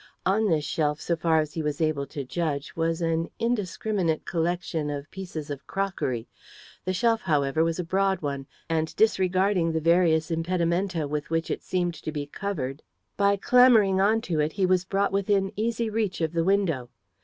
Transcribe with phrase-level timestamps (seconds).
[0.25, 4.89] On this shelf, so far as he was able to judge, was an indiscriminate collection
[4.89, 6.27] of pieces of crockery.
[6.85, 11.61] The shelf, however, was a broad one, and, disregarding the various impedimenta with which it
[11.61, 12.81] seemed to be covered,
[13.15, 16.89] by clambering on to it he was brought within easy reach of the window.